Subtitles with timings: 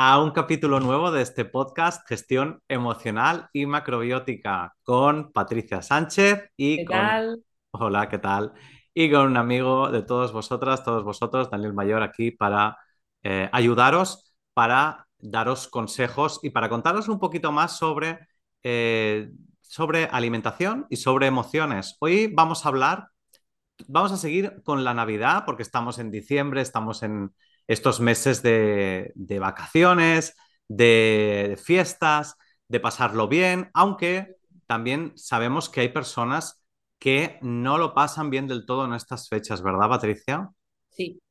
[0.00, 6.76] a un capítulo nuevo de este podcast Gestión Emocional y Macrobiótica con Patricia Sánchez y
[6.76, 6.96] ¿Qué con...
[6.96, 7.44] tal?
[7.72, 8.52] Hola, ¿qué tal?
[8.94, 12.78] Y con un amigo de todos vosotras, todos vosotros, Daniel Mayor, aquí para
[13.24, 18.20] eh, ayudaros, para daros consejos y para contaros un poquito más sobre,
[18.62, 21.96] eh, sobre alimentación y sobre emociones.
[21.98, 23.08] Hoy vamos a hablar,
[23.88, 27.32] vamos a seguir con la Navidad porque estamos en diciembre, estamos en
[27.68, 30.34] estos meses de, vacaciones,
[30.66, 32.34] de, de fiestas,
[32.66, 34.36] de pasarlo bien, aunque
[34.66, 36.64] también sabemos que hay personas
[36.98, 40.50] que no lo pasan bien del todo en estas fechas, ¿verdad, Patricia?
[40.90, 41.22] Sí,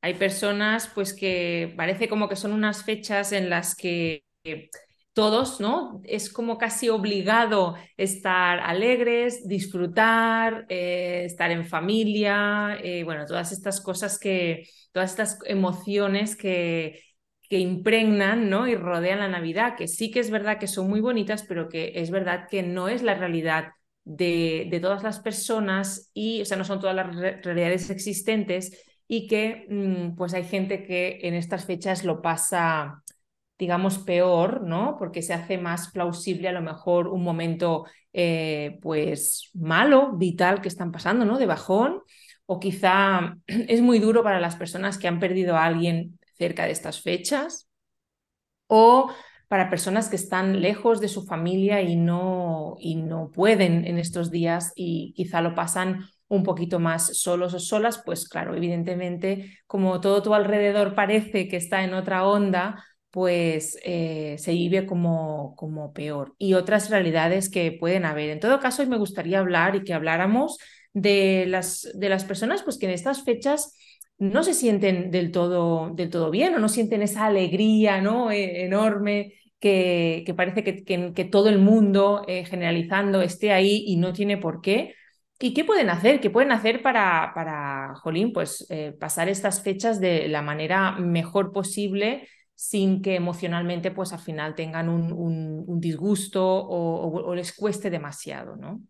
[0.00, 4.22] hay personas pues que parece como que son unas fechas en las que
[5.16, 6.02] todos, ¿no?
[6.04, 13.80] Es como casi obligado estar alegres, disfrutar, eh, estar en familia, eh, bueno, todas estas
[13.80, 17.00] cosas que, todas estas emociones que,
[17.48, 18.68] que impregnan, ¿no?
[18.68, 21.92] Y rodean la Navidad, que sí que es verdad que son muy bonitas, pero que
[21.96, 23.72] es verdad que no es la realidad
[24.04, 28.84] de, de todas las personas y, o sea, no son todas las re realidades existentes
[29.08, 33.02] y que mmm, pues hay gente que en estas fechas lo pasa
[33.58, 34.96] digamos, peor, ¿no?
[34.98, 40.68] Porque se hace más plausible a lo mejor un momento, eh, pues, malo, vital que
[40.68, 41.38] están pasando, ¿no?
[41.38, 42.02] De bajón,
[42.46, 46.72] o quizá es muy duro para las personas que han perdido a alguien cerca de
[46.72, 47.68] estas fechas,
[48.66, 49.10] o
[49.48, 54.30] para personas que están lejos de su familia y no, y no pueden en estos
[54.30, 60.00] días y quizá lo pasan un poquito más solos o solas, pues claro, evidentemente, como
[60.00, 62.84] todo tu alrededor parece que está en otra onda,
[63.16, 68.28] pues eh, se vive como, como peor y otras realidades que pueden haber.
[68.28, 70.58] En todo caso, hoy me gustaría hablar y que habláramos
[70.92, 73.74] de las, de las personas pues, que en estas fechas
[74.18, 78.30] no se sienten del todo, del todo bien o no sienten esa alegría ¿no?
[78.30, 83.82] E enorme que, que parece que, que, que, todo el mundo, eh, generalizando, esté ahí
[83.86, 84.92] y no tiene por qué.
[85.40, 86.20] ¿Y qué pueden hacer?
[86.20, 91.50] ¿Qué pueden hacer para, para Jolín, pues eh, pasar estas fechas de la manera mejor
[91.52, 97.34] posible sin que emocionalmente pues al final tengan un, un, un disgusto o, o, o,
[97.34, 98.82] les cueste demasiado, ¿no?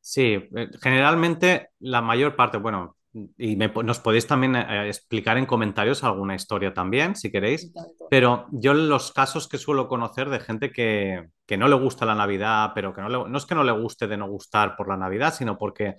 [0.00, 2.96] Sí, eh, generalmente la mayor parte, bueno,
[3.36, 7.72] y me, nos podéis también eh, explicar en comentarios alguna historia también, si queréis,
[8.10, 12.14] pero yo los casos que suelo conocer de gente que, que no le gusta la
[12.14, 14.88] Navidad, pero que no, le, no es que no le guste de no gustar por
[14.88, 15.94] la Navidad, sino porque,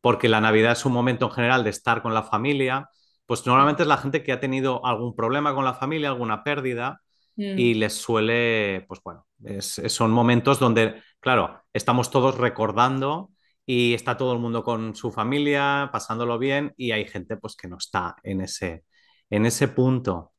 [0.00, 2.88] porque la Navidad es un momento en general de estar con la familia,
[3.28, 7.02] pues normalmente es la gente que ha tenido algún problema con la familia, alguna pérdida,
[7.36, 7.58] mm.
[7.58, 13.30] y les suele, pues bueno, es, son momentos donde, claro, estamos todos recordando
[13.66, 17.68] y está todo el mundo con su familia, pasándolo bien, y hay gente pues que
[17.68, 18.84] no está en ese,
[19.28, 20.32] en ese punto.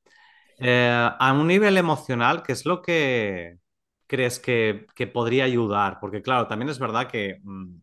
[0.57, 3.59] Eh, a un nivel emocional, ¿qué es lo que
[4.07, 5.99] crees que, que podría ayudar?
[6.01, 7.37] Porque claro, también es verdad que...
[7.43, 7.81] Mmm,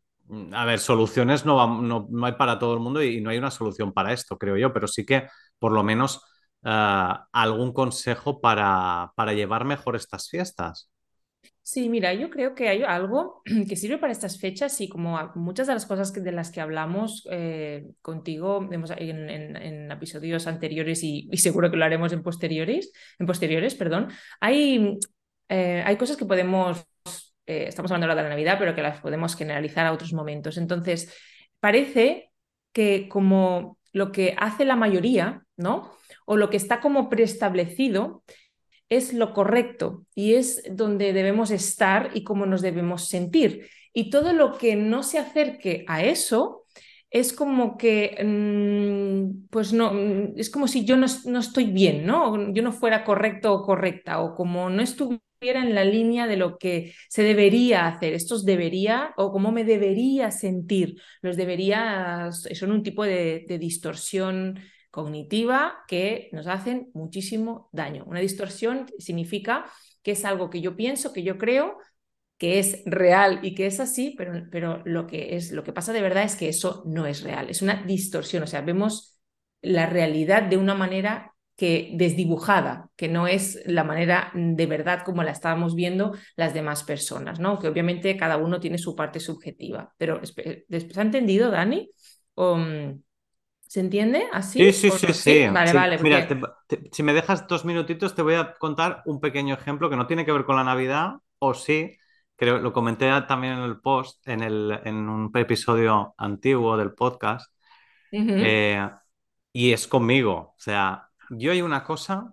[0.52, 3.92] a ver, soluciones no, no, hay para todo el mundo y, no hay una solución
[3.92, 5.28] para esto, creo yo, pero sí que
[5.58, 6.22] por lo menos
[6.62, 10.90] uh, algún consejo para, llevar mejor estas fiestas.
[11.62, 15.66] Sí, mira, yo creo que hay algo que sirve para estas fechas y como muchas
[15.66, 18.84] de las cosas que, de las que hablamos eh, contigo en,
[19.30, 24.08] en, en, episodios anteriores y, y, seguro que lo haremos en posteriores, en posteriores, perdón,
[24.40, 24.98] hay,
[25.48, 26.84] eh, hay cosas que podemos
[27.46, 30.58] eh, estamos hablando ahora de la Navidad, pero que las podemos generalizar a otros momentos.
[30.58, 31.12] Entonces,
[31.60, 32.30] parece
[32.72, 35.92] que como lo que hace la mayoría, ¿no?
[36.26, 38.22] O lo que está como preestablecido
[38.88, 43.68] es lo correcto y es donde debemos estar y cómo nos debemos sentir.
[43.92, 46.64] Y todo lo que no se acerque a eso
[47.10, 49.92] es como que, mmm, pues no,
[50.36, 52.52] es como si yo no, no, estoy bien, ¿no?
[52.52, 55.22] Yo no fuera correcto o correcta, o como no estuviera
[55.54, 58.14] en la línea de lo que se debería hacer.
[58.14, 61.00] Estos debería o cómo me debería sentir.
[61.22, 64.58] Los debería son un tipo de, de distorsión
[64.90, 68.04] cognitiva que nos hacen muchísimo daño.
[68.06, 69.66] Una distorsión significa
[70.02, 71.76] que es algo que yo pienso, que yo creo,
[72.38, 75.92] que es real y que es así, pero, pero lo, que es, lo que pasa
[75.92, 79.18] de verdad es que eso no es real, es una distorsión, o sea, vemos
[79.62, 85.22] la realidad de una manera que desdibujada, que no es la manera de verdad como
[85.22, 87.58] la estábamos viendo las demás personas, ¿no?
[87.58, 89.94] Que obviamente cada uno tiene su parte subjetiva.
[89.96, 90.64] Pero ¿se
[90.96, 91.90] ha entendido, Dani?
[92.36, 93.00] Mm,
[93.60, 94.72] ¿Se entiende así?
[94.72, 95.46] Sí, sí, sí, sí.
[95.50, 95.98] Vale, vale.
[96.02, 96.28] Mira,
[96.92, 100.24] si me dejas dos minutitos, te voy a contar un pequeño ejemplo que no tiene
[100.24, 101.96] que ver con la Navidad, o sí,
[102.36, 107.50] creo, lo comenté también en el post, en, el, en un episodio antiguo del podcast,
[108.12, 108.88] eh,
[109.52, 110.54] y es conmigo.
[110.56, 112.32] O sea, yo hay una cosa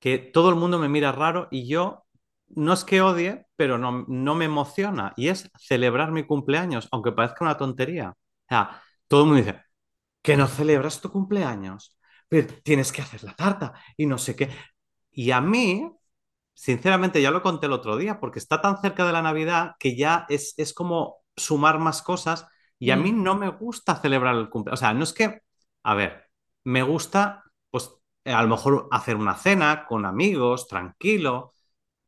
[0.00, 2.04] que todo el mundo me mira raro y yo
[2.48, 7.12] no es que odie, pero no, no me emociona, y es celebrar mi cumpleaños, aunque
[7.12, 8.10] parezca una tontería.
[8.10, 8.16] O
[8.48, 9.62] sea, todo el mundo dice,
[10.22, 11.96] que no celebras tu cumpleaños,
[12.28, 14.50] pero tienes que hacer la tarta y no sé qué.
[15.12, 15.90] Y a mí,
[16.54, 19.96] sinceramente, ya lo conté el otro día, porque está tan cerca de la Navidad que
[19.96, 22.46] ya es, es como sumar más cosas
[22.78, 23.22] y a mí mm.
[23.22, 24.80] no me gusta celebrar el cumpleaños.
[24.80, 25.42] O sea, no es que,
[25.82, 26.30] a ver,
[26.64, 27.90] me gusta, pues,
[28.24, 31.54] a lo mejor hacer una cena con amigos, tranquilo.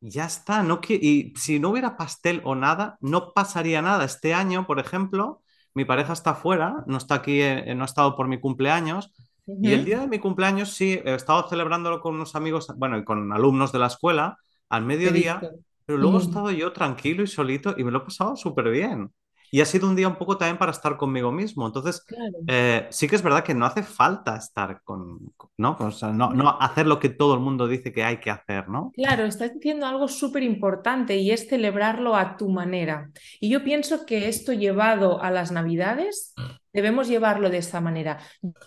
[0.01, 4.05] Ya está, no y si no hubiera pastel o nada, no pasaría nada.
[4.05, 5.43] Este año, por ejemplo,
[5.75, 9.13] mi pareja está fuera, no está aquí, eh, no ha estado por mi cumpleaños.
[9.61, 13.05] Y el día de mi cumpleaños sí, he estado celebrándolo con unos amigos, bueno, y
[13.05, 14.39] con alumnos de la escuela
[14.69, 15.49] al mediodía,
[15.85, 19.13] pero luego he estado yo tranquilo y solito y me lo he pasado súper bien.
[19.55, 21.67] Y ha sido un día un poco también para estar conmigo mismo.
[21.67, 22.07] Entonces,
[22.47, 25.19] eh, sí que es verdad que no hace falta estar con,
[25.59, 25.77] ¿no?
[25.79, 28.71] O sea, no, no, hacer lo que todo el mundo dice que hay que hacer,
[28.71, 28.93] ¿no?
[28.95, 33.11] Claro, estás diciendo algo súper importante y es celebrarlo a tu manera.
[33.41, 36.33] Y yo pienso que esto llevado a las Navidades,
[36.73, 38.21] debemos llevarlo de esa manera.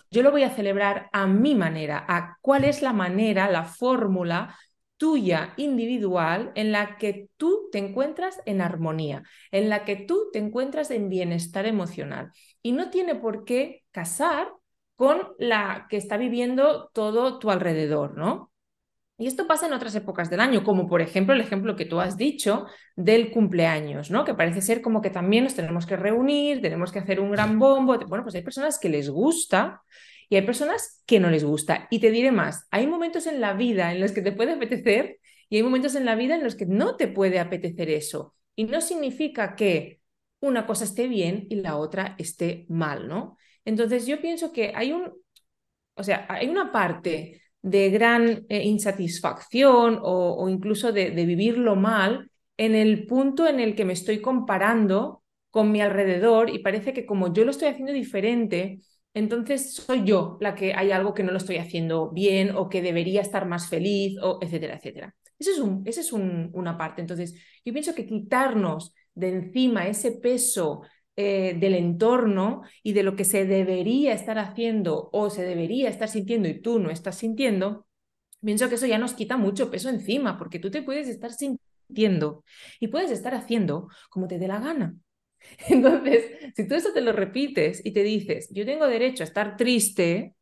[0.08, 4.56] Yo lo voy a celebrar a mi manera, a cuál es la manera, la fórmula
[4.96, 10.38] tuya individual en la que tú te encuentras en armonía, en la que tú te
[10.38, 12.32] encuentras en bienestar emocional.
[12.62, 14.48] Y no tiene por qué casar
[14.94, 18.50] con la que está viviendo todo tu alrededor, ¿no?
[19.18, 22.00] Y esto pasa en otras épocas del año, como por ejemplo el ejemplo que tú
[22.00, 22.66] has dicho
[22.96, 24.24] del cumpleaños, ¿no?
[24.24, 27.58] Que parece ser como que también nos tenemos que reunir, tenemos que hacer un gran
[27.58, 27.98] bombo.
[28.08, 29.80] Bueno, pues hay personas que les gusta
[30.28, 31.86] y hay personas que no les gusta.
[31.90, 35.18] Y te diré más, hay momentos en la vida en los que te puede apetecer
[35.48, 38.34] y hay momentos en la vida en los que no te puede apetecer eso.
[38.56, 40.00] Y no significa que
[40.40, 43.36] una cosa esté bien y la otra esté mal, ¿no?
[43.64, 45.12] Entonces yo pienso que hay un,
[45.94, 52.30] o sea, hay una parte de gran eh, insatisfacción o, incluso de, de vivirlo mal
[52.56, 57.06] en el punto en el que me estoy comparando con mi alrededor y parece que
[57.06, 58.78] como yo lo estoy haciendo diferente,
[59.16, 62.82] entonces soy yo la que hay algo que no lo estoy haciendo bien o que
[62.82, 65.16] debería estar más feliz, o etcétera, etcétera.
[65.38, 65.52] Esa
[66.00, 67.00] es, una parte.
[67.00, 67.34] Entonces,
[67.64, 70.82] yo pienso que quitarnos de encima ese peso
[71.16, 76.10] eh, del entorno y de lo que se debería estar haciendo o se debería estar
[76.10, 77.86] sintiendo y tú no estás sintiendo,
[78.42, 82.44] pienso que eso ya nos quita mucho peso encima, porque tú te puedes estar sintiendo
[82.80, 84.94] y puedes estar haciendo como te dé la gana.
[85.68, 86.24] Entonces,
[86.56, 90.34] si tú eso te lo repites y te dices, yo tengo derecho a estar triste,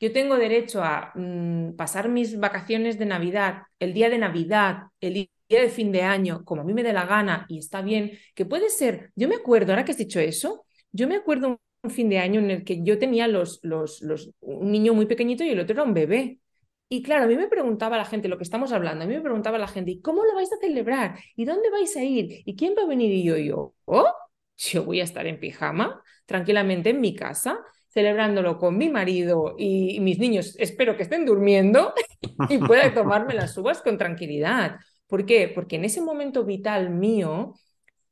[0.00, 5.14] yo tengo derecho a mm, pasar mis vacaciones de Navidad, el día de Navidad, el
[5.14, 5.28] día
[5.62, 8.46] de fin de año, como a mí me dé la gana y está bien, que
[8.46, 12.08] puede ser, yo me acuerdo, ahora que has dicho eso, yo me acuerdo un fin
[12.08, 15.50] de año en el que yo tenía los, los, los, un niño muy pequeñito y
[15.50, 16.40] el otro era un bebé.
[16.88, 19.20] Y claro, a mí me preguntaba la gente, lo que estamos hablando, a mí me
[19.20, 21.18] preguntaba la gente, ¿y cómo lo vais a celebrar?
[21.36, 22.42] ¿Y dónde vais a ir?
[22.44, 23.12] ¿Y quién va a venir?
[23.12, 24.06] Y yo, yo, oh,
[24.60, 29.98] yo voy a estar en pijama, tranquilamente en mi casa, celebrándolo con mi marido y
[30.00, 31.92] mis niños, espero que estén durmiendo
[32.48, 34.76] y pueda tomarme las uvas con tranquilidad.
[35.06, 35.48] ¿Por qué?
[35.52, 37.54] Porque en ese momento vital mío,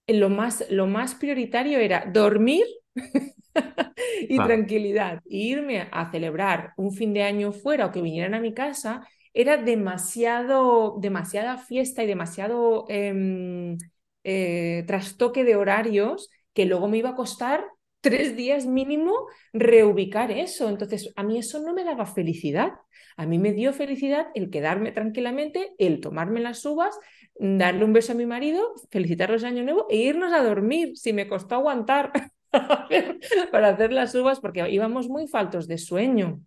[0.06, 2.64] lo más, lo más prioritario era dormir
[4.28, 5.20] y tranquilidad.
[5.26, 9.58] irme a celebrar un fin de año fuera o que vinieran a mi casa era
[9.58, 13.76] demasiado, demasiada fiesta y demasiado em,
[14.24, 17.64] eh, trastoque de horarios que luego me iba a costar
[18.00, 19.12] tres días mínimo
[19.52, 20.68] reubicar eso.
[20.68, 22.72] Entonces, a mí eso no me daba felicidad.
[23.16, 26.98] A mí me dio felicidad el quedarme tranquilamente, el tomarme las uvas,
[27.38, 31.28] darle un beso a mi marido, felicitarlos Año Nuevo e irnos a dormir, si me
[31.28, 32.10] costó aguantar
[33.52, 36.40] para hacer las uvas, porque íbamos muy faltos de sueño.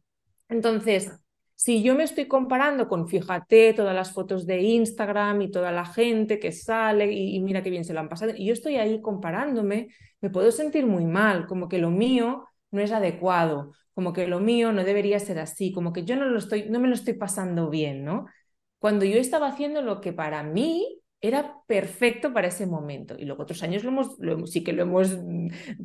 [0.50, 1.21] Entonces,
[1.64, 5.86] si yo me estoy comparando con, fíjate, todas las fotos de Instagram y toda la
[5.86, 9.00] gente que sale y, mira qué bien se lo han pasado, y yo estoy ahí
[9.00, 9.90] comparándome,
[10.22, 14.40] me puedo sentir muy mal, como que lo mío no es adecuado, como que lo
[14.40, 17.14] mío no debería ser así, como que yo no, lo estoy, no me lo estoy
[17.14, 18.26] pasando bien, ¿no?
[18.80, 23.16] Cuando yo estaba haciendo lo que para mí era perfecto para ese momento.
[23.18, 25.10] Y luego otros años lo hemos, sí que lo hemos,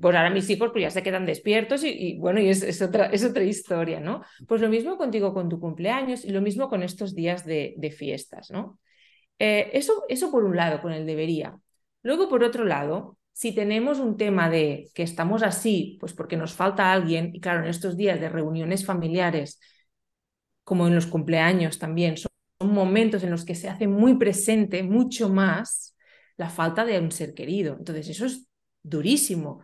[0.00, 3.24] pues ahora mis hijos pues ya se quedan despiertos y, bueno, y es, otra, es
[3.24, 4.22] otra historia, ¿no?
[4.48, 7.90] Pues lo mismo contigo con tu cumpleaños y lo mismo con estos días de, de
[7.90, 8.78] fiestas, ¿no?
[9.38, 11.58] Eh, eso, eso por un lado, con el debería.
[12.02, 16.54] Luego, por otro lado, si tenemos un tema de que estamos así, pues porque nos
[16.54, 19.60] falta alguien, y claro, en estos días de reuniones familiares,
[20.64, 25.28] como en los cumpleaños también, son momentos en los que se hace muy presente, mucho
[25.28, 25.96] más,
[26.36, 27.76] la falta de un ser querido.
[27.78, 28.46] Entonces, eso es
[28.82, 29.62] durísimo.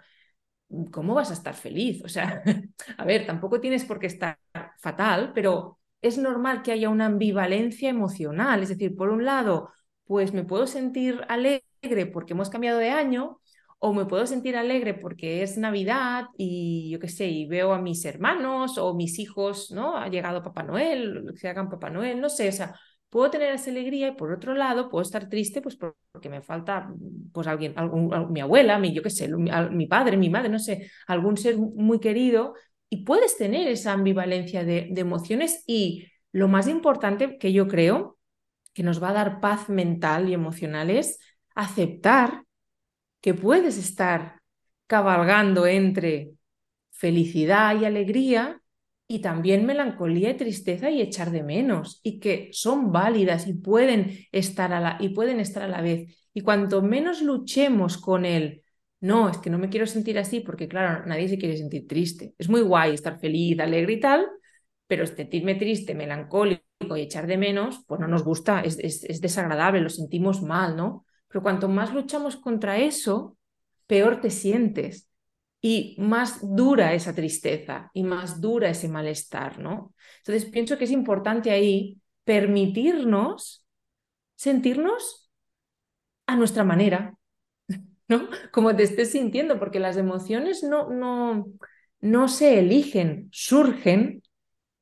[0.90, 2.02] ¿Cómo vas a estar feliz?
[2.04, 2.42] O sea,
[2.98, 4.38] a ver, tampoco tienes por qué estar
[4.80, 8.62] fatal, pero es normal que haya una ambivalencia emocional.
[8.62, 9.70] Es decir, por un lado,
[10.04, 13.40] pues me puedo sentir alegre porque hemos cambiado de año,
[13.84, 17.82] o me puedo sentir alegre porque es Navidad y yo qué sé, y veo a
[17.82, 19.96] mis hermanos o mis hijos, ¿no?
[19.96, 22.78] Ha llegado Papá Noel, que hagan Papá Noel, no sé, o sea,
[23.10, 26.94] puedo tener esa alegría y por otro lado puedo estar triste pues porque me falta
[27.32, 30.88] pues alguien, algún, mi abuela, mi, yo qué sé, mi, padre, mi madre, no sé,
[31.08, 32.54] algún ser muy querido
[32.88, 38.16] y puedes tener esa ambivalencia de, de emociones y lo más importante que yo creo
[38.74, 41.18] que nos va a dar paz mental y emocional es
[41.56, 42.44] aceptar
[43.22, 44.42] que puedes estar
[44.86, 46.34] cabalgando entre
[46.90, 48.60] felicidad y alegría
[49.08, 54.26] y también melancolía y tristeza y echar de menos y que son válidas y pueden
[54.32, 56.28] estar a la, y pueden estar a la vez.
[56.34, 58.62] Y cuanto menos luchemos con él,
[59.00, 62.34] no, es que no me quiero sentir así porque claro, nadie se quiere sentir triste.
[62.38, 64.26] Es muy guay estar feliz, alegre y tal,
[64.86, 69.80] pero sentirme triste, melancólico y echar de menos, pues no nos gusta, es, es desagradable,
[69.80, 71.04] lo sentimos mal, ¿no?
[71.32, 73.38] Pero cuanto más luchamos contra eso,
[73.86, 75.08] peor te sientes
[75.62, 79.94] y más dura esa tristeza y más dura ese malestar, ¿no?
[80.18, 83.64] Entonces pienso que es importante ahí permitirnos
[84.34, 85.30] sentirnos
[86.26, 87.16] a nuestra manera,
[88.08, 88.28] ¿no?
[88.52, 91.46] Como te estés sintiendo, porque las emociones no, no,
[92.00, 94.22] no se eligen, surgen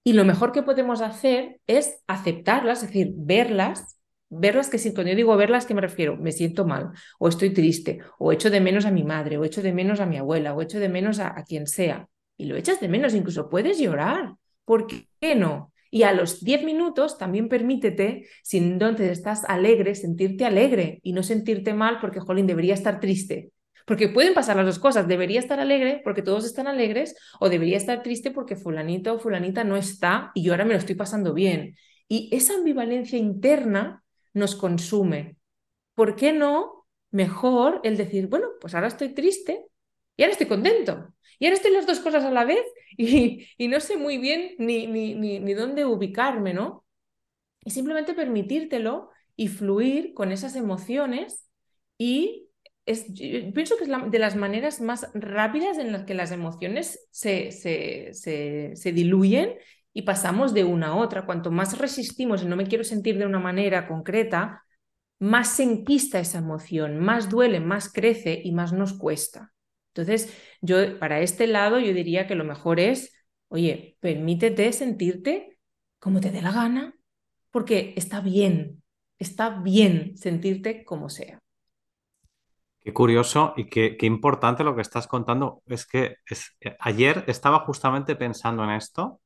[0.02, 3.99] y lo mejor que podemos hacer es aceptarlas, es decir, verlas
[4.30, 6.16] verlas que si cuando yo digo verlas, ¿qué me refiero?
[6.16, 9.60] Me siento mal, o estoy triste, o echo de menos a mi madre, o echo
[9.60, 12.08] de menos a mi abuela, o echo de menos a, quien sea.
[12.36, 14.34] Y lo echas de menos, incluso puedes llorar.
[14.64, 15.72] ¿Por qué no?
[15.90, 21.22] Y a los 10 minutos también permítete, si entonces estás alegre, sentirte alegre y no
[21.24, 23.50] sentirte mal porque, jolín, debería estar triste.
[23.84, 25.08] Porque pueden pasar las dos cosas.
[25.08, 29.64] Debería estar alegre porque todos están alegres o debería estar triste porque fulanito o fulanita
[29.64, 31.74] no está y yo ahora me lo estoy pasando bien.
[32.06, 35.36] Y esa ambivalencia interna nos consume.
[35.94, 39.66] ¿Por qué no mejor el decir, bueno, pues ahora estoy triste
[40.16, 41.14] y ahora estoy contento?
[41.38, 42.64] Y ahora estoy las dos cosas a la vez
[42.96, 46.84] y, no sé muy bien ni, ni, ni, dónde ubicarme, ¿no?
[47.64, 51.48] Y simplemente permitírtelo y fluir con esas emociones
[51.96, 52.48] y
[52.86, 53.06] es,
[53.54, 58.12] pienso que es de las maneras más rápidas en las que las emociones se, se,
[58.12, 59.56] se, se diluyen
[59.92, 61.26] y pasamos de una a otra.
[61.26, 64.64] Cuanto más resistimos y no me quiero sentir de una manera concreta,
[65.18, 69.52] más se enquista esa emoción, más duele, más crece y más nos cuesta.
[69.94, 73.12] Entonces, yo para este lado yo diría que lo mejor es,
[73.48, 75.58] oye, permítete sentirte
[75.98, 76.94] como te dé la gana,
[77.50, 78.82] porque está bien,
[79.18, 81.38] está bien sentirte como sea.
[82.80, 85.62] Qué curioso y qué, importante lo que estás contando.
[85.66, 86.16] Es que
[86.60, 89.20] eh, ayer estaba justamente pensando en esto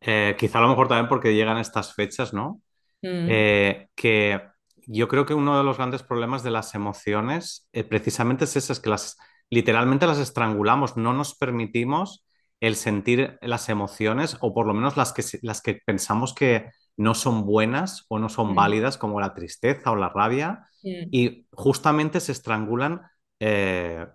[0.00, 2.62] eh, quizá a lo mejor también porque llegan estas fechas, ¿no?
[3.02, 3.26] Mm.
[3.28, 4.40] Eh, que
[4.86, 8.72] yo creo que uno de los grandes problemas de las emociones eh, precisamente es eso,
[8.72, 9.16] es que las
[9.50, 12.26] literalmente las estrangulamos, no nos permitimos
[12.60, 17.14] el sentir las emociones o por lo menos las que, las que pensamos que no
[17.14, 18.54] son buenas o no son mm.
[18.54, 23.02] válidas, como la tristeza o la rabia, y justamente se estrangulan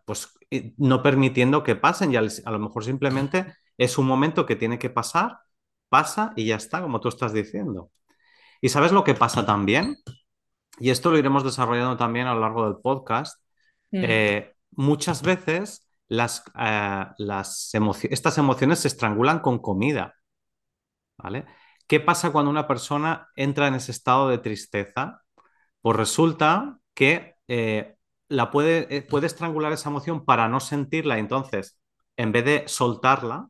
[0.06, 0.34] pues
[0.78, 4.90] no permitiendo que pasen y a lo mejor simplemente es un momento que tiene que
[4.90, 5.40] pasar
[5.94, 7.92] pasa y ya está, como tú estás diciendo.
[8.62, 9.98] ¿Y sabes lo que pasa también?
[10.80, 13.40] Y esto lo iremos desarrollando también a lo largo del podcast.
[13.92, 14.04] Mm.
[14.04, 17.72] Eh, muchas veces las, eh, las
[18.10, 20.16] estas emociones se estrangulan con comida.
[21.16, 21.46] ¿Vale?
[21.88, 25.22] ¿Qué pasa cuando una persona entra en ese estado de tristeza?
[25.82, 27.98] Pues resulta que eh,
[28.30, 31.20] la puede, puede estrangular esa emoción para no sentirla.
[31.20, 31.80] Entonces,
[32.18, 33.50] en vez de soltarla,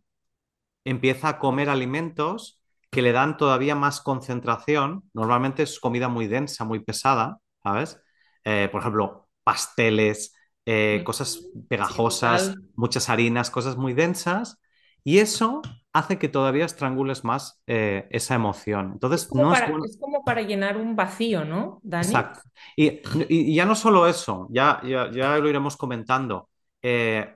[0.86, 5.04] empieza a comer alimentos que le dan todavía más concentración.
[5.14, 8.00] Normalmente es comida muy densa, muy pesada, ¿sabes?
[8.46, 10.36] Eh, por ejemplo, pasteles,
[10.66, 14.60] eh, cosas pegajosas, muchas harinas, cosas muy densas.
[15.04, 15.62] Y eso
[15.92, 18.92] hace que todavía estrangules más eh, esa emoción.
[18.94, 22.06] Entonces, es como, no para, es, es, como para llenar un vacío, ¿no, Dani?
[22.06, 22.42] Exacto.
[22.76, 26.50] Y, y, ya no solo eso, ya, ya, ya lo iremos comentando.
[26.82, 27.36] Eh,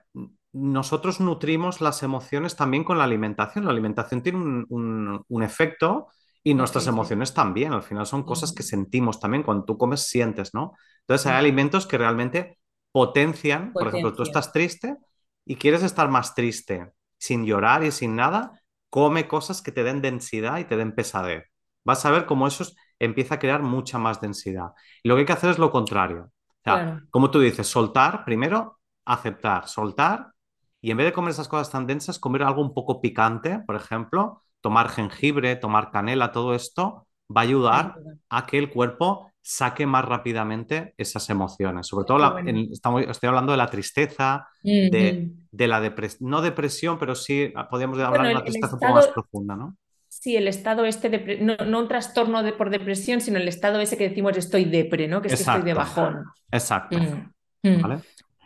[0.58, 3.66] nosotros nutrimos las emociones también con la alimentación.
[3.66, 6.08] La alimentación tiene un, un, un efecto
[6.44, 7.36] y nuestras sí, emociones sí.
[7.36, 7.74] también.
[7.74, 9.44] Al final son cosas que sentimos también.
[9.44, 10.74] Cuando tú comes, sientes, ¿no?
[11.02, 12.58] Entonces hay alimentos que realmente
[12.92, 13.74] potencian.
[13.74, 14.96] Por ejemplo, tú estás triste
[15.46, 20.02] y quieres estar más triste sin llorar y sin nada, come cosas que te den
[20.02, 21.46] densidad y te den pesadez.
[21.84, 22.66] Vas a ver cómo eso
[23.00, 24.72] empieza a crear mucha más densidad.
[25.04, 26.32] Y lo que hay que hacer es lo contrario.
[26.32, 27.02] O sea, claro.
[27.10, 30.32] como tú dices, soltar primero, aceptar, soltar
[30.82, 33.76] y en vez de comer esas cosas tan densas, comer algo un poco picante, por
[33.76, 37.96] ejemplo, tomar jengibre, tomar canela, todo esto va a ayudar
[38.30, 41.88] a que el cuerpo saque más rápidamente esas emociones.
[41.88, 42.50] Sobre todo, la, bueno.
[42.50, 44.92] en, estamos, estoy hablando de la tristeza, uh -huh.
[44.92, 48.76] de, de, la depresión, no depresión, pero sí podríamos hablar bueno, de una tristeza estado,
[48.76, 49.78] un poco más profunda, ¿no?
[50.10, 53.80] Sí, el estado este, de, no, no, un trastorno de, por depresión, sino el estado
[53.80, 55.22] ese que decimos estoy depre, ¿no?
[55.22, 55.64] Que es Exacto.
[55.64, 56.26] que estoy de bajón.
[56.52, 56.98] Exacto.
[57.64, 57.82] Mm.
[57.82, 58.02] ¿Vale?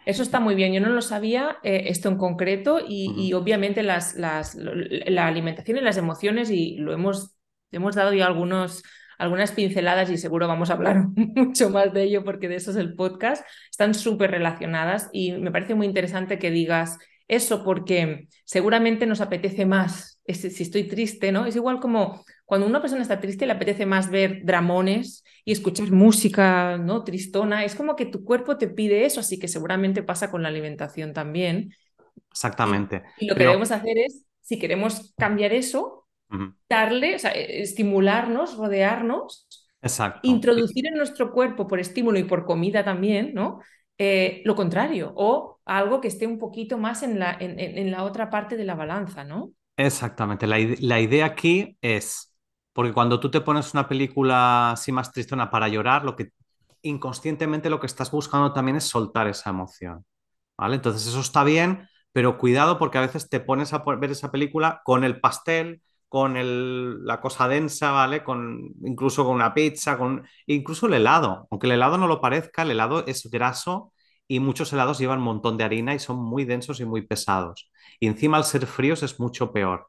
[0.05, 3.22] Eso está muy bien, yo no lo sabía, eh, esto en concreto, y, uh -huh.
[3.22, 7.36] y obviamente las, las, la alimentación y las emociones, y lo hemos,
[7.72, 8.84] hemos dado ya algunos,
[9.17, 12.77] algunas pinceladas y seguro vamos a hablar mucho más de ello porque de eso es
[12.77, 19.05] el podcast, están súper relacionadas y me parece muy interesante que digas eso porque seguramente
[19.05, 21.46] nos apetece más, si estoy triste, ¿no?
[21.46, 25.89] Es igual como cuando una persona está triste le apetece más ver dramones y escuchar
[25.89, 27.05] música, ¿no?
[27.05, 30.50] Tristona, es como que tu cuerpo te pide eso, así que seguramente pasa con la
[30.50, 31.74] alimentación también.
[32.29, 33.03] Exactamente.
[33.20, 33.38] Y, lo Pero...
[33.38, 36.55] que debemos hacer es, si queremos cambiar eso, uh -huh.
[36.67, 39.48] darle, o sea, estimularnos, rodearnos,
[39.81, 40.20] Exacto.
[40.24, 43.62] introducir en nuestro cuerpo por estímulo y por comida también, ¿no?
[43.98, 48.03] Eh, lo contrario, o algo que esté un poquito más en la, en, en la
[48.03, 49.53] otra parte de la balanza, ¿no?
[49.77, 50.48] Exactamente.
[50.48, 52.30] La, la, idea aquí es,
[52.73, 56.31] porque cuando tú te pones una película así más tristona para llorar, lo que
[56.83, 60.05] inconscientemente lo que estás buscando también es soltar esa emoción.
[60.57, 60.75] ¿Vale?
[60.75, 64.81] Entonces eso está bien, pero cuidado porque a veces te pones a ver esa película
[64.85, 68.23] con el pastel, con el, la cosa densa, ¿vale?
[68.23, 71.47] Con, incluso con una pizza, con incluso el helado.
[71.51, 73.93] Aunque el helado no lo parezca, el helado es graso
[74.27, 77.71] y muchos helados llevan un montón de harina y son muy densos y muy pesados.
[77.99, 79.88] Y encima al ser fríos es mucho peor.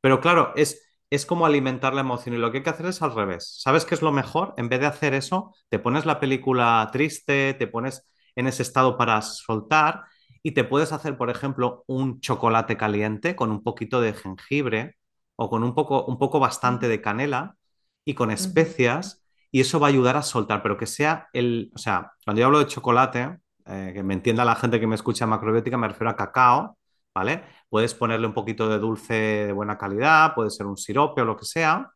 [0.00, 3.02] Pero claro, es, es como alimentar la emoción y lo que hay que hacer es
[3.02, 3.56] al revés.
[3.60, 4.54] ¿Sabes qué es lo mejor?
[4.56, 8.96] En vez de hacer eso, te pones la película triste, te pones en ese estado
[8.98, 10.04] para soltar
[10.42, 14.96] y te puedes hacer, por ejemplo, un chocolate caliente con un poquito de jengibre
[15.36, 17.56] o con un poco, un poco bastante de canela
[18.04, 21.78] y con especias y eso va a ayudar a soltar, pero que sea el, o
[21.78, 25.26] sea, cuando yo hablo de chocolate, eh, que me entienda la gente que me escucha
[25.26, 26.77] macrobiótica, me refiero a cacao,
[27.18, 27.42] ¿vale?
[27.68, 31.36] Puedes ponerle un poquito de dulce de buena calidad, puede ser un sirope o lo
[31.36, 31.90] que sea,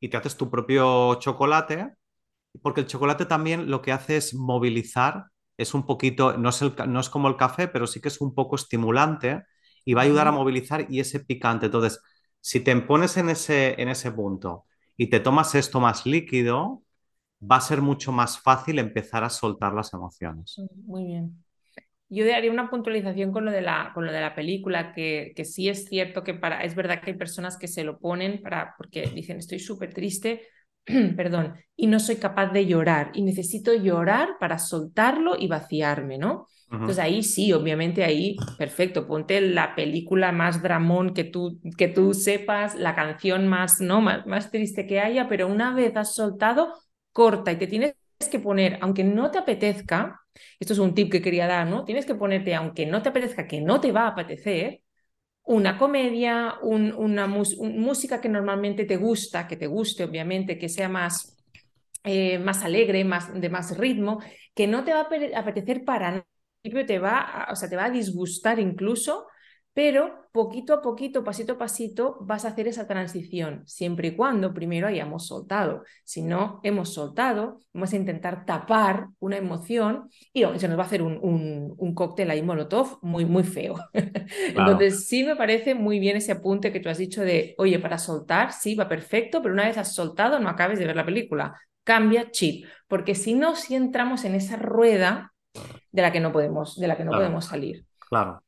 [0.00, 1.94] y te haces tu propio chocolate,
[2.62, 5.26] porque el chocolate también lo que hace es movilizar,
[5.56, 8.20] es un poquito, no es, el, no es como el café, pero sí que es
[8.20, 9.42] un poco estimulante
[9.84, 11.66] y va a ayudar a movilizar y ese picante.
[11.66, 12.00] Entonces,
[12.40, 16.82] si te pones en ese, en ese punto y te tomas esto más líquido,
[17.40, 20.56] va a ser mucho más fácil empezar a soltar las emociones.
[20.86, 21.44] Muy bien.
[22.08, 25.44] Yo haría una puntualización con lo de la, con lo de la película, que, que
[25.44, 28.74] sí es cierto que para, es verdad que hay personas que se lo ponen para,
[28.78, 30.42] porque dicen estoy súper triste,
[31.16, 36.46] perdón, y no soy capaz de llorar y necesito llorar para soltarlo y vaciarme, ¿no?
[36.70, 42.14] Entonces ahí sí, obviamente ahí, perfecto, ponte la película más dramón que tú, que tú
[42.14, 44.00] sepas, la canción más, ¿no?
[44.00, 46.72] más, más triste que haya, pero una vez has soltado,
[47.12, 47.94] corta y te tienes
[48.26, 50.20] que poner, aunque no te apetezca,
[50.58, 51.84] esto es un tip que quería dar, ¿no?
[51.84, 54.80] Tienes que ponerte, aunque no te apetezca, que no te va a apetecer,
[55.44, 60.68] una comedia, un, una un, música que normalmente te gusta, que te guste, obviamente, que
[60.68, 61.36] sea más,
[62.04, 64.20] eh, más alegre, más, de más ritmo,
[64.54, 66.26] que no te va a apetecer para nada
[66.86, 69.26] te va, o sea, te va a disgustar incluso,
[69.78, 74.52] pero poquito a poquito, pasito a pasito, vas a hacer esa transición, siempre y cuando
[74.52, 75.84] primero hayamos soltado.
[76.02, 80.86] Si no hemos soltado, vamos a intentar tapar una emoción y se nos va a
[80.86, 83.76] hacer un, un, un cóctel ahí molotov muy, muy feo.
[84.48, 87.98] Entonces, sí me parece muy bien ese apunte que tú has dicho de, oye, para
[87.98, 91.56] soltar, sí, va perfecto, pero una vez has soltado, no acabes de ver la película.
[91.84, 95.32] Cambia chip, porque si no, si entramos en esa rueda
[95.92, 97.84] de la que no podemos, de la que no claro, podemos salir.
[98.08, 98.42] Claro.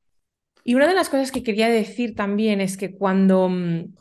[0.64, 3.94] Y una de las cosas que quería decir también es que cuando mm,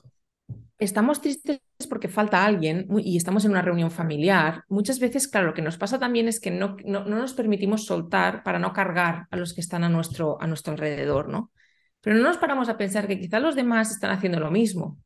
[0.77, 5.53] estamos tristes porque falta alguien y estamos en una reunión familiar, muchas veces, claro, lo
[5.53, 9.27] que nos pasa también es que no, no, no nos permitimos soltar para no cargar
[9.31, 11.51] a los que están a nuestro, a nuestro alrededor, ¿no?
[12.01, 14.97] Pero no nos paramos a pensar que quizás los demás están haciendo lo mismo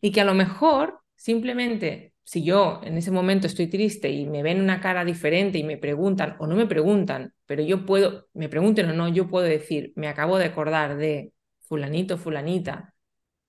[0.00, 4.42] y que a lo mejor simplemente si yo en ese momento estoy triste y me
[4.42, 8.48] ven una cara diferente y me preguntan o no me preguntan, pero yo puedo, me
[8.48, 12.94] pregunten o no, yo puedo decir, me acabo de acordar de fulanito, fulanita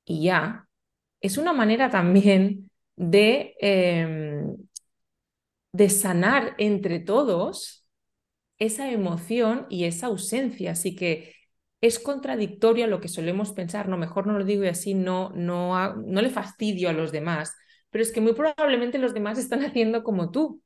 [0.05, 0.67] y ya,
[1.21, 4.57] es una manera también de, em,
[5.71, 7.87] de sanar entre todos
[8.59, 10.71] esa emoción y esa ausencia.
[10.73, 11.33] Así que
[11.81, 15.95] es contradictorio lo que solemos pensar, no, mejor no lo digo y así no, no,
[15.95, 17.55] no le fastidio a los demás,
[17.89, 20.61] pero es que muy probablemente los demás están haciendo como tú.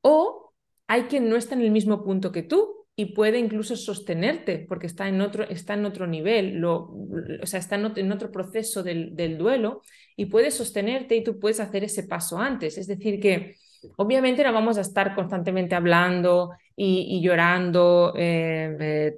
[0.00, 0.52] O
[0.86, 4.86] hay quien no está en el mismo punto que tú y puede incluso sostenerte porque
[4.86, 6.94] está en otro, está en otro nivel, lo,
[7.42, 9.82] o sea, está en otro, proceso del, duelo
[10.16, 12.76] y puede sostenerte y tú puedes hacer ese paso antes.
[12.76, 13.56] Es decir, que
[13.96, 19.16] obviamente no vamos a estar constantemente hablando y, llorando eh, eh,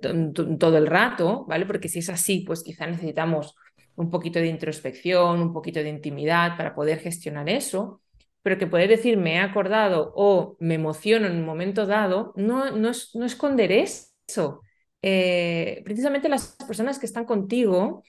[0.59, 1.67] todo el rato, ¿vale?
[1.67, 3.57] Porque si es así, pues quizá necesitamos
[3.97, 8.01] un poquito de introspección, un poquito de intimidad para poder gestionar eso,
[8.43, 12.71] pero que poder decir me he acordado o me emociono en un momento dado, no,
[12.71, 14.61] no, no esconder eso.
[15.03, 18.03] Eh, precisamente las personas que están contigo,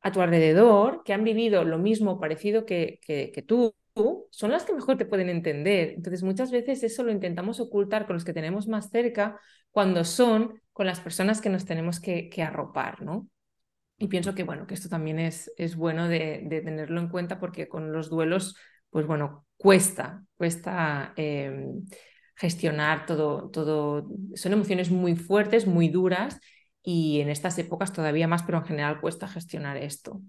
[0.00, 3.74] a tu alrededor, que han vivido lo mismo parecido que, que, que tú,
[4.30, 5.90] son las que mejor te pueden entender.
[5.96, 10.60] Entonces, muchas veces eso lo intentamos ocultar con los que tenemos más cerca cuando son
[10.72, 13.28] con las personas que nos tenemos que, que arropar, ¿no?
[13.98, 17.68] Y pienso que, bueno, que esto también es, es bueno de, tenerlo en cuenta porque
[17.68, 18.56] con los duelos,
[18.90, 21.84] pues bueno, cuesta, cuesta em,
[22.36, 26.38] gestionar todo, todo, son emociones muy fuertes, muy duras
[26.80, 30.20] y en estas épocas todavía más, pero en general cuesta gestionar esto.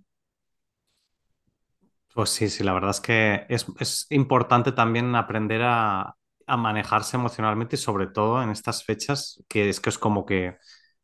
[2.16, 6.16] Pues sí, sí, la verdad es que es, es importante también aprender a,
[6.48, 10.58] a, manejarse emocionalmente y sobre todo en estas fechas, que es que es como que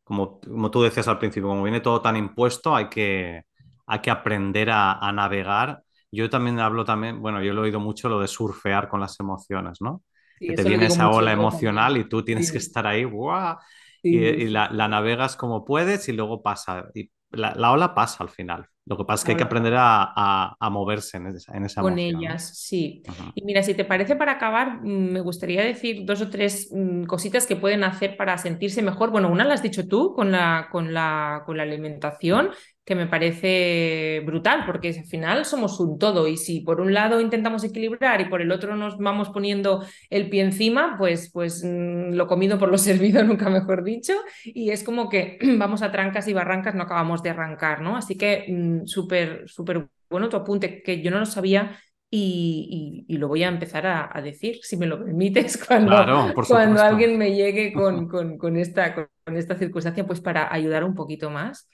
[0.06, 3.42] como, como tú decías al principio, como viene todo tan impuesto, hay que,
[3.86, 5.82] hay que aprender a, navegar.
[6.12, 9.18] Yo también hablo también, bueno, yo lo he oído mucho lo de surfear con las
[9.18, 10.04] emociones, ¿no?
[10.38, 13.56] que te viene esa ola emocional y tú tienes que estar ahí, ¡guau!
[14.00, 16.86] y, la, navegas como puedes y luego pasa.
[16.94, 18.68] Y la ola pasa al final.
[18.86, 22.56] Lo que pasa es que hay que aprender a, moverse en esa, en Con ellas,
[22.56, 23.02] sí.
[23.34, 27.02] Y mira, si te parece para acabar, mm, me gustaría decir dos o tres mm,
[27.04, 29.10] cositas que pueden hacer para sentirse mejor.
[29.10, 32.50] Bueno, una la has dicho tú con la, con la, con la alimentación,
[32.86, 37.20] que me parece brutal, porque al final somos un todo y si por un lado
[37.20, 42.12] intentamos equilibrar y por el otro nos vamos poniendo el pie encima, pues, pues mm,
[42.12, 44.12] lo comido por lo servido, nunca mejor dicho,
[44.44, 47.96] y es como que vamos a trancas y barrancas, no acabamos de arrancar, ¿no?
[47.96, 51.76] Así que mm, súper, súper bueno tu apunte, que yo no lo sabía
[52.08, 57.34] y, lo voy a empezar a, decir, si me lo permites, cuando, cuando alguien me
[57.34, 61.68] llegue con, con, con, esta, con esta circunstancia, pues para ayudar un poquito más.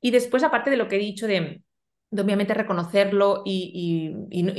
[0.00, 1.62] Y después, aparte de lo que he dicho de,
[2.10, 4.14] obviamente reconocerlo y,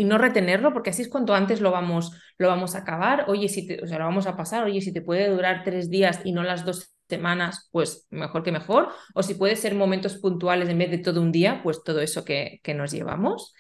[0.06, 3.66] no, retenerlo, porque así es cuanto antes lo vamos, lo vamos a acabar, oye, si
[3.68, 6.32] te, o sea, lo vamos a pasar, oye, si te puede durar tres días y
[6.32, 10.78] no las dos semanas, pues mejor que mejor, o si puede ser momentos puntuales en
[10.78, 13.54] vez de todo un día, pues todo eso que, nos llevamos.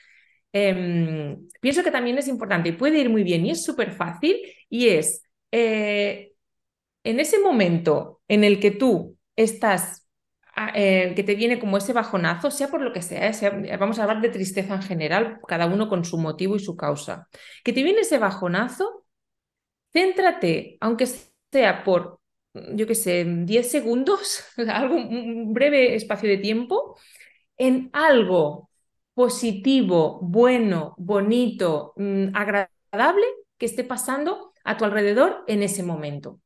[0.51, 4.37] Em, pienso que también es importante y puede ir muy bien y es súper fácil
[4.67, 6.31] y es eh,
[7.03, 10.08] en ese momento en el que tú estás
[10.75, 14.03] eh, que te viene como ese bajonazo, sea por lo que sea, sea, vamos a
[14.03, 17.27] hablar de tristeza en general, cada uno con su motivo y su causa,
[17.63, 19.05] que te viene ese bajonazo,
[19.93, 21.07] céntrate, aunque
[21.51, 22.19] sea por,
[22.53, 26.97] yo qué sé, 10 segundos, algo, un breve espacio de tiempo,
[27.57, 28.69] en algo
[29.13, 33.25] positivo, bueno, bonito, mm, agradable
[33.57, 36.39] que esté pasando a tu alrededor en ese momento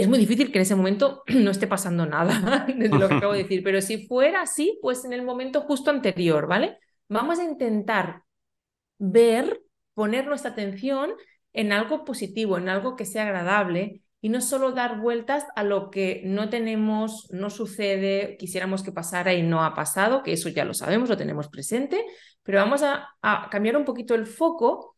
[0.00, 3.32] es muy difícil que en ese momento no esté pasando nada, desde lo que acabo
[3.32, 6.78] de decir, pero si fuera así, pues en el momento justo anterior, ¿vale?
[7.08, 8.22] Vamos a intentar
[8.98, 9.60] ver,
[9.94, 11.12] poner nuestra atención
[11.52, 15.90] en algo positivo, en algo que sea agradable y no solo dar vueltas a lo
[15.90, 20.64] que no tenemos, no sucede, quisiéramos que pasara y no ha pasado, que eso ya
[20.64, 22.04] lo sabemos, lo tenemos presente,
[22.42, 24.96] pero vamos a, a cambiar un poquito el foco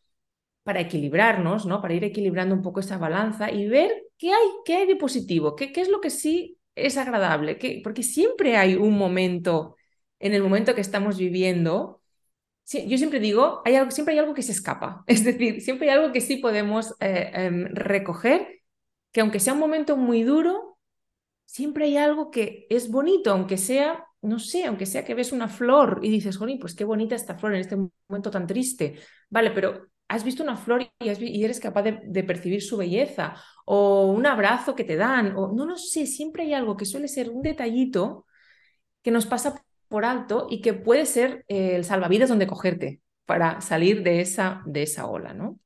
[0.65, 1.81] para equilibrarnos, ¿no?
[1.81, 5.57] Para ir equilibrando un poco esa balanza y ver qué hay, qué hay de positivo,
[5.57, 7.81] qué, qué es lo que sí es agradable, ¿Qué?
[7.83, 9.75] porque siempre hay un momento,
[10.21, 12.01] en el momento que estamos viviendo,
[12.73, 15.97] yo siempre digo, hay algo, siempre hay algo que se escapa, es decir, siempre hay
[15.99, 18.61] algo que sí podemos eh, em, recoger,
[19.11, 20.79] que aunque sea un momento muy duro,
[21.45, 25.49] siempre hay algo que es bonito, aunque sea, no sé, aunque sea que ves una
[25.49, 27.77] flor y dices, Jolín, pues qué bonita esta flor en este
[28.09, 32.77] momento tan triste, vale, pero has visto una flor y, eres capaz de, percibir su
[32.77, 36.85] belleza, o un abrazo que te dan, o no lo sé, siempre hay algo que
[36.85, 38.27] suele ser un detallito
[39.03, 43.63] que nos pasa por alto y que puede ser eh, el salvavidas donde cogerte para
[43.63, 45.59] salir de esa, de esa ola, ¿no?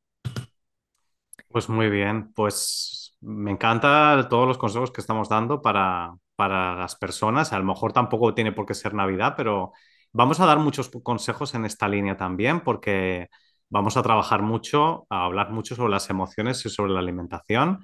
[1.48, 6.94] Pues muy bien, pues me encanta todos los consejos que estamos dando para, para las
[6.94, 7.52] personas.
[7.52, 9.72] A lo mejor tampoco tiene por qué ser Navidad, pero
[10.12, 13.28] vamos a dar muchos consejos en esta línea también porque
[13.68, 17.80] vamos a trabajar mucho, a hablar mucho sobre las emociones y sobre la alimentación.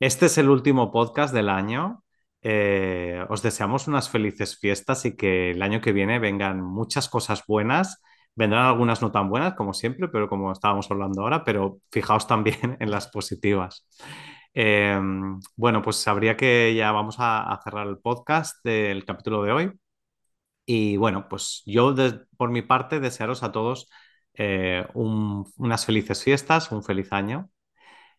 [0.00, 2.04] Este es el último podcast del año.
[2.42, 7.44] Eh, os deseamos unas felices fiestas y que el año que viene vengan muchas cosas
[7.46, 8.02] buenas.
[8.34, 12.76] Vendrán algunas no tan buenas, como siempre, pero como estábamos hablando ahora, pero fijaos también
[12.80, 13.86] en las positivas.
[14.54, 14.98] Eh,
[15.56, 19.72] bueno, pues sabría que ya vamos a, cerrar el podcast del capítulo de hoy.
[20.66, 21.94] Y bueno, pues yo
[22.36, 23.88] por mi parte desearos a todos
[24.38, 27.50] eh, unas felices fiestas, un feliz año.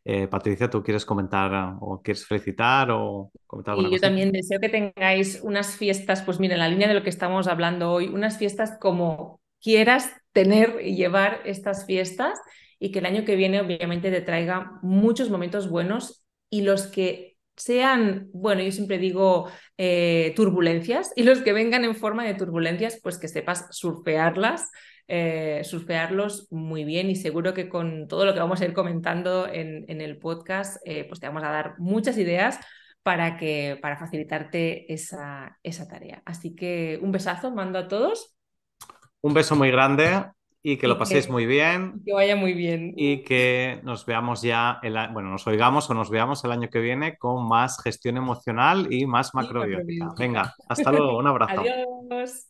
[0.06, 4.60] Eh, Patricia, ¿tú quieres comentar o quieres felicitar o comentar alguna Y yo también deseo
[4.60, 8.08] que tengáis unas fiestas, pues mira, en la línea de lo que estamos hablando hoy,
[8.08, 12.40] unas fiestas como quieras tener y llevar estas fiestas
[12.80, 17.38] y que el año que viene obviamente te traiga muchos momentos buenos y los que
[17.56, 23.00] sean, bueno, yo siempre digo eh, turbulencias y los que vengan en forma de turbulencias,
[23.04, 24.72] pues que sepas surfearlas,
[25.12, 29.48] eh, surfearlos muy bien y seguro que con todo lo que vamos a ir comentando
[29.48, 32.60] en, en el podcast, eh, pues te vamos a dar muchas ideas
[33.02, 36.22] para, que, para facilitarte esa, esa tarea.
[36.26, 38.36] Así que un besazo, mando a todos.
[39.22, 40.26] Un beso muy grande
[40.62, 42.02] y que lo paséis muy bien.
[42.06, 42.94] Que vaya muy bien.
[42.96, 46.82] Y que nos veamos ya, el, bueno, nos oigamos o nos veamos el año que
[46.82, 50.10] viene con más gestión emocional y más macrobiótica.
[50.18, 51.62] Venga, hasta luego, un abrazo.
[51.62, 52.46] Adiós.